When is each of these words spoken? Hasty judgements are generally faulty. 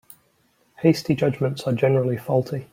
Hasty 0.79 1.13
judgements 1.13 1.61
are 1.67 1.73
generally 1.73 2.17
faulty. 2.17 2.65